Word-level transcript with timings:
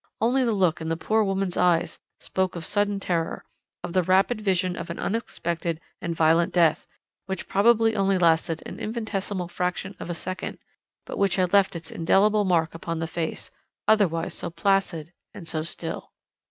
Only 0.19 0.43
the 0.43 0.51
look 0.51 0.81
in 0.81 0.89
the 0.89 0.97
poor 0.97 1.23
woman's 1.23 1.55
eyes 1.55 1.99
spoke 2.19 2.55
of 2.55 2.65
sudden 2.65 2.99
terror, 2.99 3.45
of 3.83 3.93
the 3.93 4.01
rapid 4.01 4.41
vision 4.41 4.75
of 4.75 4.89
an 4.89 4.97
unexpected 4.97 5.79
and 6.01 6.15
violent 6.15 6.51
death, 6.51 6.87
which 7.27 7.47
probably 7.47 7.95
only 7.95 8.17
lasted 8.17 8.63
an 8.65 8.79
infinitesimal 8.79 9.47
fraction 9.47 9.95
of 9.99 10.09
a 10.09 10.15
second, 10.15 10.57
but 11.05 11.19
which 11.19 11.35
had 11.35 11.53
left 11.53 11.75
its 11.75 11.91
indelible 11.91 12.45
mark 12.45 12.73
upon 12.73 12.97
the 12.97 13.05
face, 13.05 13.51
otherwise 13.87 14.33
so 14.33 14.49
placid 14.49 15.13
and 15.35 15.47
so 15.47 15.61
still." 15.61 16.11